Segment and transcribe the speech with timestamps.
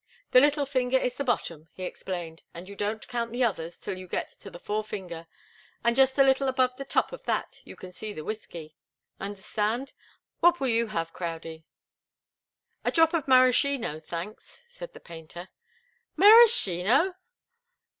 [0.31, 3.99] "The little finger is the bottom," he explained, "and you don't count the others till
[3.99, 5.27] you get to the forefinger,
[5.83, 8.75] and just a little above the top of that you can see the whiskey.
[9.19, 9.93] Understand?
[10.39, 11.65] What will you have, Crowdie?"
[12.83, 15.49] "A drop of maraschino, thanks," said the painter.
[16.17, 17.13] "Maraschino!"